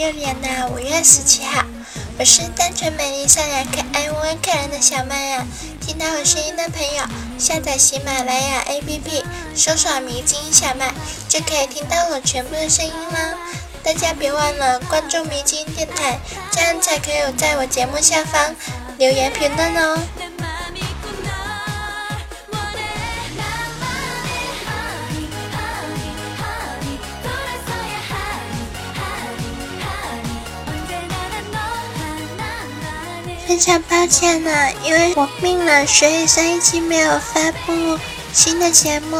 [0.00, 1.62] 六年的五月十七号，
[2.18, 5.46] 我是单纯、美丽、善良、可爱、温可人的小麦呀。
[5.78, 7.04] 听到我声音的朋友，
[7.38, 9.22] 下载喜马拉雅 APP，
[9.54, 10.94] 搜索“迷津小麦”，
[11.28, 13.34] 就可以听到我全部的声音啦。
[13.84, 16.18] 大家别忘了关注迷津电台，
[16.50, 18.56] 这样才可以在我节目下方
[18.96, 19.98] 留言评论哦。
[33.50, 34.50] 非常抱歉呢，
[34.84, 37.98] 因为我病了，所以上一期没有发布
[38.32, 39.16] 新的节目。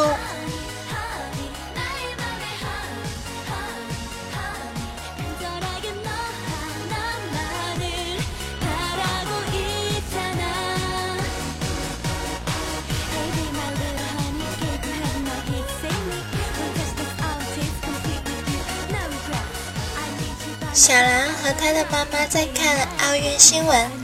[20.72, 23.99] 小兰和她的妈妈在看奥运新闻。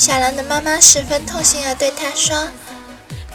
[0.00, 2.48] 小兰的妈妈十分痛心地对她说：“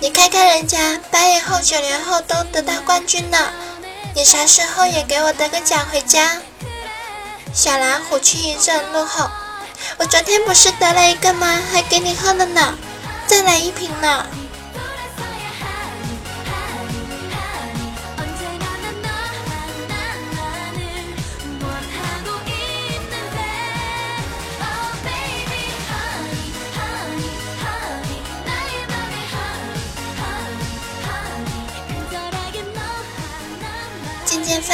[0.02, 3.54] 你看看人家八零后、九零后都得到冠军了，
[4.16, 6.42] 你啥时候也给我得个奖回家？”
[7.54, 9.30] 小兰虎躯一震，怒吼
[10.00, 11.62] ：“我昨天不是得了一个吗？
[11.72, 12.74] 还给你喝了呢，
[13.28, 14.26] 再来一瓶呢！”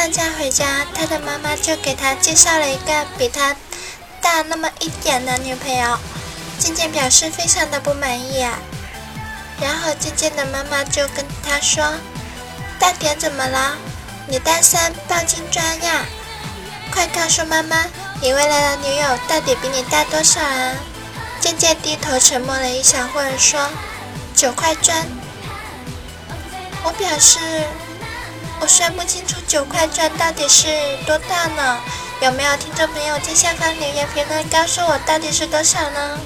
[0.02, 3.56] 放假回家，他的妈妈就给他介绍了一个比他
[4.20, 5.96] 大那么一点的女朋友。
[6.58, 8.58] 渐渐表示非常的不满意啊。
[9.62, 11.94] 然后渐渐的妈妈就跟他说
[12.82, 13.78] ：“大点怎么了？
[14.28, 16.04] 你大三抱金砖呀？
[16.92, 17.86] 快告诉妈妈，
[18.24, 20.74] 你未来的女友到底比你大多少啊？”
[21.40, 23.70] 渐渐低头沉默了一小会儿，说
[24.36, 25.06] ：“九块砖。”
[26.84, 27.38] 我表示。
[28.62, 30.68] 我算不清楚九块砖到底是
[31.08, 31.82] 多大呢？
[32.22, 36.20] 有没有听众朋友在下方留言评论告诉我到底是多少呢？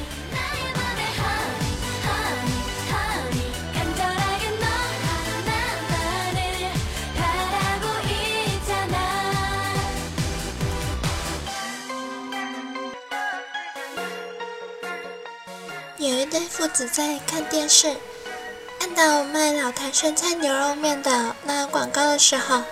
[15.98, 17.96] 有一对父子在看电视。
[18.96, 22.64] 到卖老坛酸菜牛肉面的那广告的时候，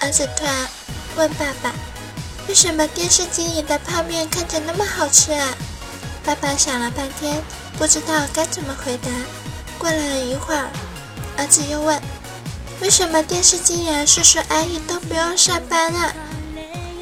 [0.00, 0.68] 儿子突然
[1.16, 1.72] 问爸爸
[2.46, 5.48] ：“为什么电视机里的泡面看着那么好吃啊？”
[6.24, 7.42] 爸爸想了半天，
[7.76, 9.10] 不知道该怎么回答。
[9.78, 10.70] 过了一会儿，
[11.36, 12.00] 儿子又问
[12.80, 16.14] ：“为什么电视机里的叔叔阿姨都不用上班啊？”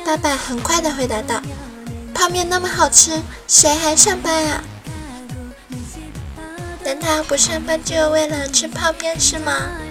[0.02, 1.42] 爸爸很快的回答道
[2.14, 4.64] ：“泡面那么好吃，谁还上班啊？”
[6.86, 9.85] 难道不上班就为了吃泡面是吗？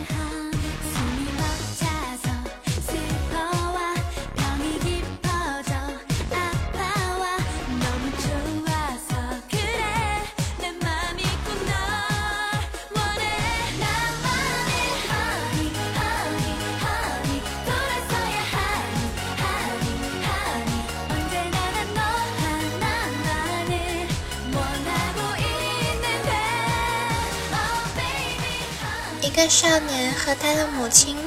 [29.35, 31.18] 个少年和他的母亲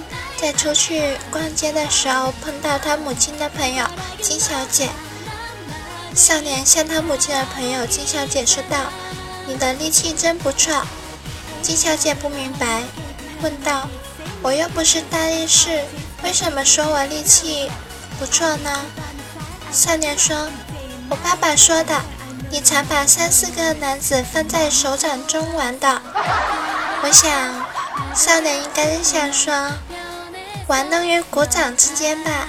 [0.40, 3.84] 在出去逛街的时候碰到他母亲的朋友
[4.22, 4.88] 金小姐。
[6.14, 8.78] 少年向他母亲的朋友金小姐说道
[9.46, 10.82] ：“你的力气真不错。”
[11.60, 12.82] 金小姐不明白，
[13.42, 13.86] 问道
[14.40, 15.84] ：“我又不是大力士，
[16.24, 17.70] 为什么说我力气
[18.18, 18.86] 不错呢？”
[19.70, 20.48] 少年说
[21.10, 22.00] ：“我爸爸说的，
[22.50, 26.00] 你常把三四个男子放在手掌中玩的。”
[27.04, 27.67] 我想。
[28.14, 29.52] 少年应该是想说，
[30.66, 32.48] 玩弄于鼓掌之间吧。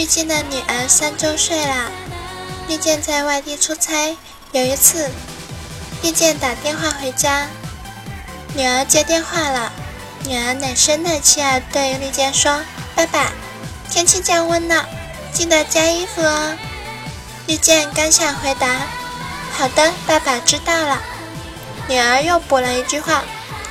[0.00, 1.90] 绿箭的女儿三周岁啦。
[2.66, 4.16] 绿箭在外地出差，
[4.50, 5.10] 有一次，
[6.02, 7.48] 绿箭打电话回家，
[8.54, 9.70] 女儿接电话了。
[10.24, 12.62] 女儿奶声奶气地对绿箭说
[12.96, 13.30] ：“爸爸，
[13.90, 14.88] 天气降温了，
[15.34, 16.56] 记得加衣服哦。”
[17.46, 18.66] 绿箭刚想回答
[19.52, 20.98] ：“好的，爸爸知道了。”
[21.88, 23.22] 女儿又补了一句话：“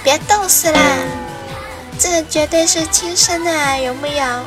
[0.06, 0.80] 别冻死啦！”
[1.98, 4.46] 这绝对是亲生的，有木有？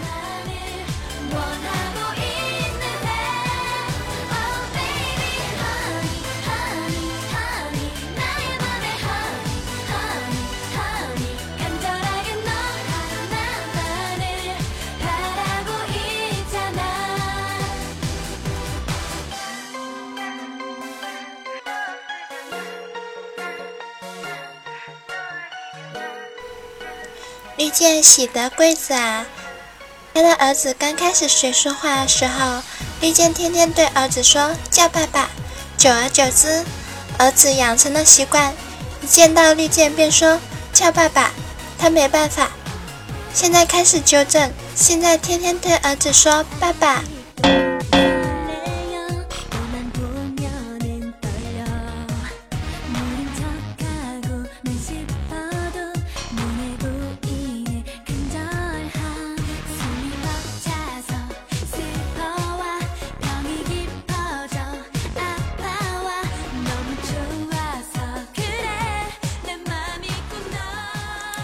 [27.82, 29.26] 见喜得贵子啊！
[30.14, 32.62] 他的儿子刚开始学说话的时候，
[33.00, 35.28] 绿箭天天对儿子说叫爸爸，
[35.76, 36.64] 久而久之，
[37.18, 38.54] 儿子养成了习惯，
[39.00, 40.38] 一见到绿箭便说
[40.72, 41.32] 叫爸爸，
[41.76, 42.52] 他没办法，
[43.34, 47.02] 现在开始纠正，现在天天对儿子说爸爸。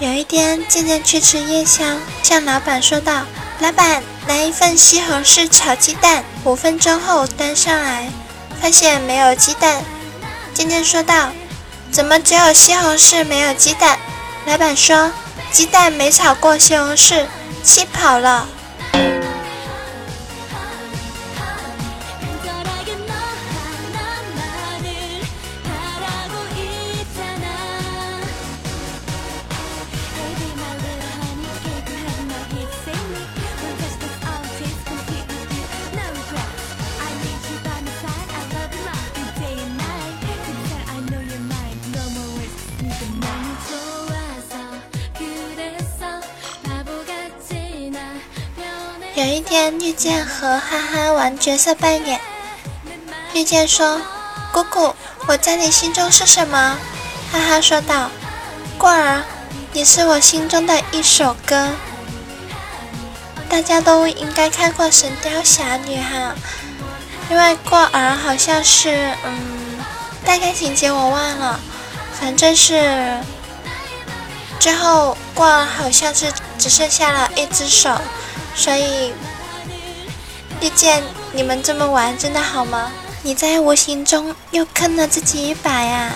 [0.00, 1.84] 有一天，渐渐去吃夜宵，
[2.22, 3.24] 向老板说道
[3.58, 8.08] ：“老板，来一份西红柿炒鸡蛋。”五分钟后端上来，
[8.62, 9.82] 发现没有鸡蛋。
[10.54, 11.32] 渐渐说道
[11.90, 13.98] ：“怎么只有西红柿没有鸡蛋？”
[14.46, 15.10] 老板说
[15.50, 17.26] ：“鸡蛋没炒过西红柿，
[17.64, 18.46] 气跑了。”
[49.48, 52.20] 天，绿箭和哈哈玩角色扮演。
[53.32, 53.98] 绿箭说
[54.52, 54.94] ：“姑姑，
[55.26, 56.76] 我在你心中是什么？”
[57.32, 58.10] 哈哈说道
[58.76, 59.22] ：“过儿，
[59.72, 61.70] 你是我心中的一首歌。”
[63.48, 66.34] 大家都应该看过《神雕侠侣》哈，
[67.30, 69.14] 因为过儿好像是……
[69.24, 69.78] 嗯，
[70.26, 71.58] 大概情节我忘了，
[72.20, 73.16] 反正是
[74.60, 76.26] 最后过儿好像是
[76.58, 77.98] 只剩下了一只手。
[78.54, 79.12] 所以，
[80.60, 81.02] 遇见
[81.32, 82.90] 你们这么玩，真的好吗？
[83.22, 86.12] 你在无形中又坑了自己一把呀！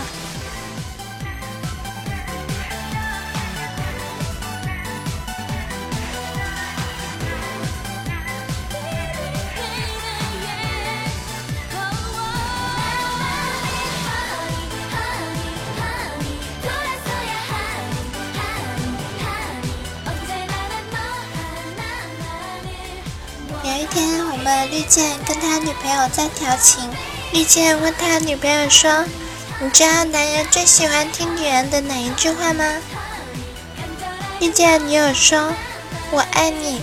[24.72, 26.88] 我们绿箭跟他女朋友在调情。
[27.30, 29.04] 绿箭问他女朋友说
[29.60, 32.64] ：“你知道男人最喜欢听女人的哪一句话吗？”
[34.40, 35.52] 绿箭女友说
[36.10, 36.80] ：“我爱你。”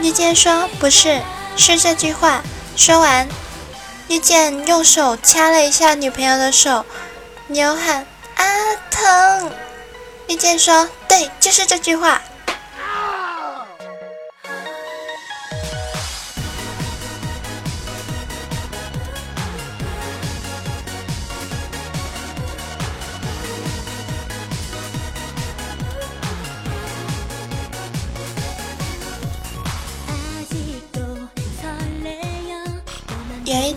[0.00, 1.20] 绿箭说：“不是，
[1.54, 2.42] 是这句话。”
[2.76, 3.28] 说完，
[4.08, 6.86] 绿箭用手掐了一下女朋友的手，
[7.48, 8.44] 女友喊：“啊，
[8.90, 9.52] 疼！”
[10.28, 12.22] 绿箭说：“对，就是这句话。”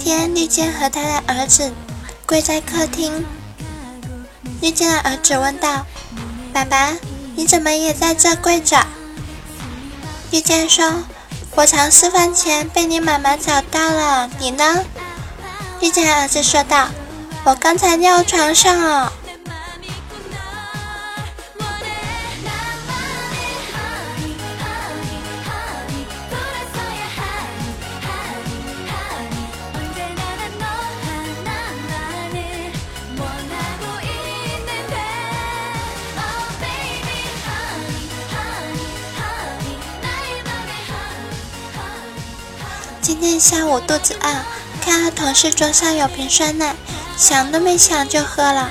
[0.09, 1.71] 天，绿箭和他的儿子
[2.25, 3.23] 跪在客厅。
[4.59, 5.85] 绿箭的儿子问道
[6.51, 6.97] ：“爸爸，
[7.35, 8.87] 你怎么也在这跪着？”
[10.31, 11.03] 绿箭说
[11.53, 14.83] ：“我藏私房钱被你妈妈找到了，你呢？”
[15.79, 16.87] 绿箭儿子说道
[17.45, 19.13] ：“我刚才尿床上了。”
[43.09, 44.45] 今天下午肚子饿，
[44.85, 46.75] 看到同事桌上有瓶酸奶，
[47.17, 48.69] 想都没想就喝了。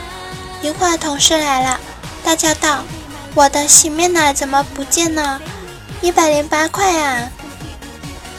[0.63, 1.81] 一会儿同事来了，
[2.23, 2.85] 大叫道
[3.35, 5.41] ：“我的洗面奶怎么不见了？
[6.03, 7.33] 一百零八块啊！”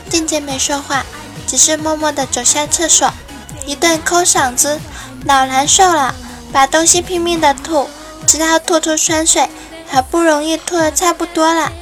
[0.10, 1.03] 静静没说话，
[1.46, 3.12] 只是默默地走向厕所，
[3.65, 4.79] 一顿抠嗓子，
[5.25, 6.15] 老难受了，
[6.53, 7.89] 把东西拼命地吐，
[8.25, 9.50] 直到吐出酸水，
[9.89, 11.74] 好不容易吐得差不多了，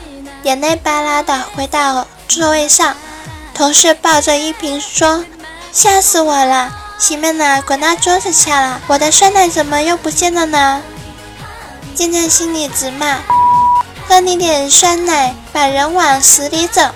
[0.41, 2.95] 眼泪巴拉的回到座位上，
[3.57, 5.25] 同事抱着一瓶说
[5.73, 7.59] ：“吓死我了，洗面奶？
[7.59, 10.83] 滚到桌子下了，我的酸奶怎么又不见了呢？”
[11.95, 13.17] 渐渐心里直骂
[14.07, 16.93] ：“喝你点酸奶，把人往死里整。”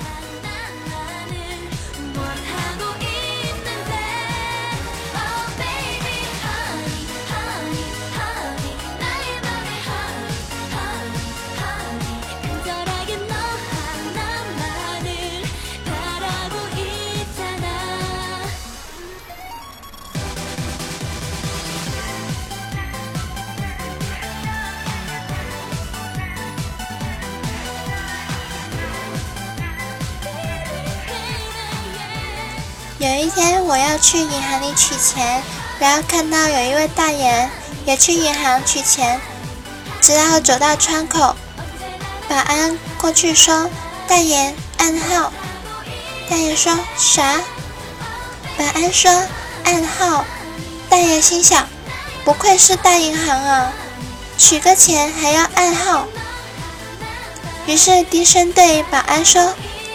[33.33, 35.41] 天，我要去银行里取钱，
[35.79, 37.49] 然后看到有一位大爷
[37.85, 39.19] 也去银行取钱，
[40.01, 41.35] 直到走到窗口，
[42.27, 43.69] 保安过去说
[44.07, 45.31] ：“大爷，暗号。”
[46.29, 47.39] 大爷说啥？
[48.57, 49.11] 保安说
[49.63, 50.25] ：“暗号。”
[50.89, 51.67] 大爷心想
[52.25, 53.71] ：“不愧是大银行啊，
[54.37, 56.05] 取个钱还要暗号。”
[57.65, 59.53] 于是低声对保安说：“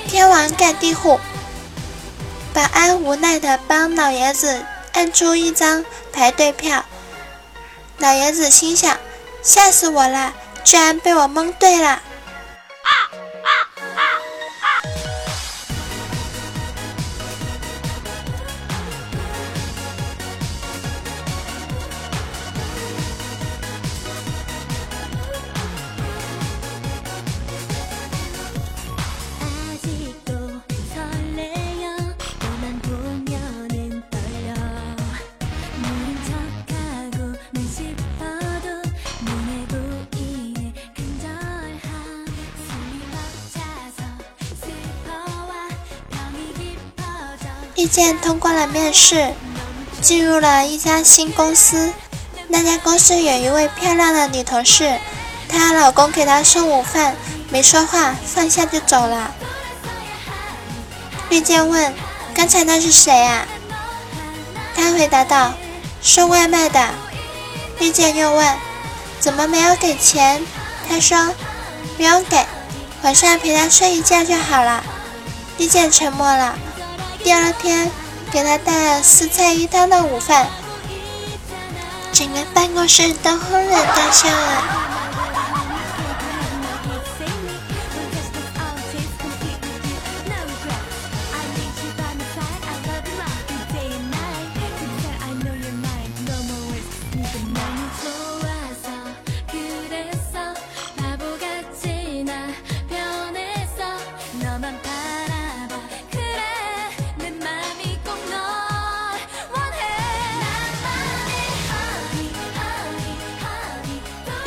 [0.08, 1.20] 天王盖地虎。”
[2.56, 6.82] 保安无奈地帮老爷子按出一张排队票，
[7.98, 8.96] 老爷子心想：
[9.42, 10.32] 吓死我了，
[10.64, 12.00] 居然被我蒙对了。
[47.86, 49.32] 遇见通过了面试，
[50.02, 51.92] 进入了一家新公司。
[52.48, 54.98] 那家公司有一位漂亮的女同事，
[55.48, 57.14] 她老公给她送午饭，
[57.48, 59.32] 没说话，放下就走了。
[61.30, 61.94] 遇见问
[62.34, 63.46] ：“刚才那是谁啊？”
[64.74, 65.52] 他回答道
[66.02, 66.88] ：“送外卖的。”
[67.78, 68.56] 遇见又问
[69.20, 70.44] ：“怎么没有给钱？”
[70.90, 71.32] 他说
[71.96, 72.44] ：“不用给，
[73.02, 74.82] 晚上陪他睡一觉就好了。”
[75.58, 76.58] 遇见沉默了。
[77.26, 77.90] 第二天，
[78.30, 80.46] 给他带了四菜一汤的午饭，
[82.12, 84.85] 整个办公室都哄然大笑了。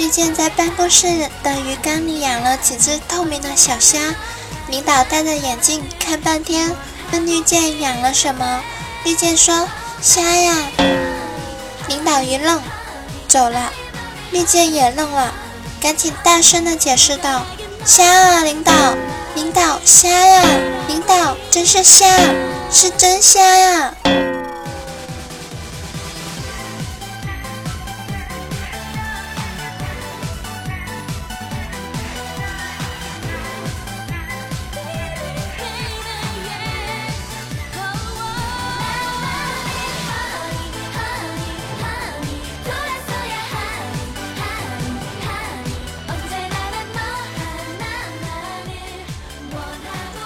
[0.10, 4.00] 丽健在办公室的鱼缸里养了几只透明的小虾，
[4.68, 6.76] 领导戴着眼镜看半天，
[7.12, 8.60] 问绿箭养了什么？
[9.06, 9.70] 绿箭说
[10.02, 10.72] ：“虾呀。”
[11.88, 12.60] 领导一愣，
[13.28, 13.72] 走了。
[14.32, 15.32] 绿箭也愣了，
[15.80, 17.46] 赶紧大声的解释道
[17.86, 18.74] ：“虾啊，领导，
[19.36, 20.44] 领导，虾呀，
[20.88, 22.08] 领导，真是虾，
[22.72, 23.94] 是真虾呀。”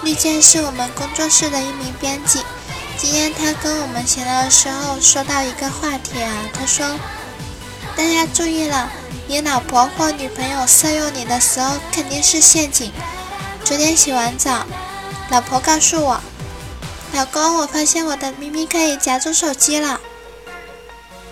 [0.04, 2.44] 丽健是我们工作室的一名编辑。
[2.98, 7.00] 今天他跟我们闲聊的时候说到一个话题啊，他说
[7.96, 8.92] ：“大家注意了，
[9.28, 12.92] 你老婆或女朋友色诱你的时候肯定是陷阱。”
[13.64, 14.66] 昨天洗完澡，
[15.32, 16.22] 老婆告诉我
[17.16, 20.02] ：“老公，我发现我的咪咪可以夹住手机了。”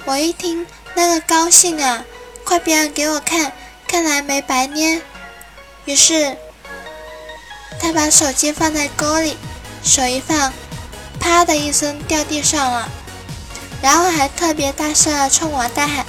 [0.05, 2.05] 我一听那个高兴啊，
[2.45, 3.51] 快别人给我看，
[3.85, 5.01] 看来没白捏。
[5.83, 6.37] 于是。
[7.81, 9.35] 他把手机放在沟里，
[9.83, 10.53] 手一放，
[11.19, 12.88] 啪的一声掉地上了，
[13.81, 16.05] 然后还特别大声的冲我大喊：“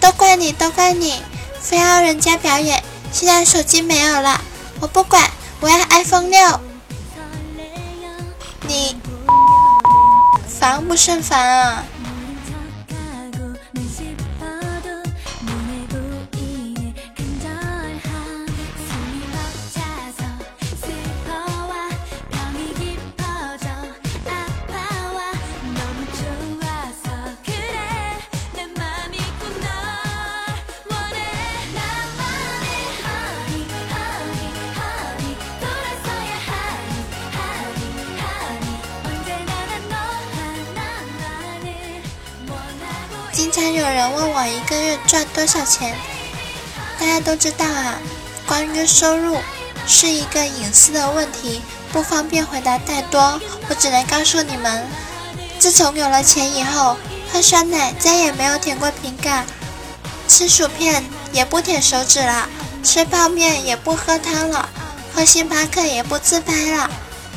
[0.00, 1.22] 都怪你，都怪你，
[1.60, 4.40] 非要人家表演，现在手机没有了，
[4.80, 5.30] 我不管，
[5.60, 6.60] 我要 iPhone 六。”
[8.66, 8.96] 你。
[10.46, 11.84] 烦不胜烦啊！
[43.74, 45.96] 有人问我一个月赚多少钱，
[46.98, 47.98] 大家都知道啊。
[48.46, 49.38] 关于收入
[49.84, 51.60] 是一个隐私的问题，
[51.92, 53.40] 不方便回答太多。
[53.68, 54.86] 我只能告诉你们，
[55.58, 56.96] 自从有了钱以后，
[57.32, 59.44] 喝酸奶再也没有舔过瓶盖，
[60.28, 62.48] 吃薯片也不舔手指了，
[62.84, 64.68] 吃泡面也不喝汤了，
[65.12, 66.88] 喝星巴克也不自拍了。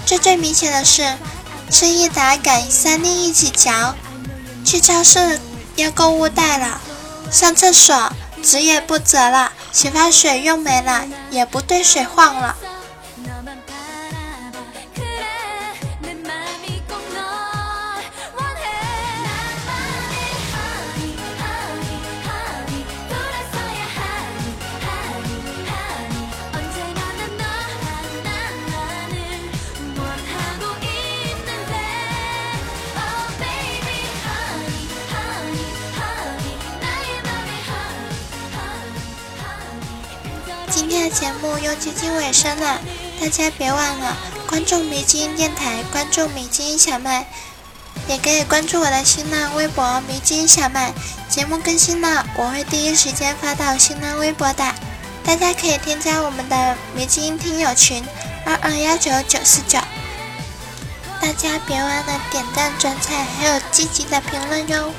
[0.06, 1.17] 最最明显的是，
[1.72, 3.96] 吃益达敢三粒一起嚼，
[4.63, 5.39] 去超市。
[5.77, 6.81] 要购物袋了，
[7.31, 8.12] 上厕所
[8.43, 12.55] 纸也不折了，洗发水用没了也不兑水晃了。
[41.20, 42.80] 节目又接近尾声了，
[43.20, 44.16] 大家别忘了
[44.48, 47.25] 关注迷之音电台，关注迷之音小麦，
[48.08, 50.94] 也可以关注我的新浪微博迷之音小麦。
[51.27, 54.75] 节目更新了，我会第一时间发到新浪微博的，
[55.24, 58.06] 大家可以添加我们的迷之音听友群
[58.46, 59.80] 二二幺九九四九。
[61.20, 64.94] 大家别忘了点赞、转采，还有积极的评论哟。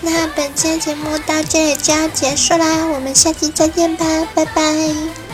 [0.00, 5.25] 那本期节目到这里就要结束啦，我们下期再见吧，拜拜。